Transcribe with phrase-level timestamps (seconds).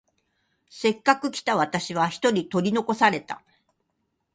[0.71, 3.43] せっかく来た私は一人取り残された。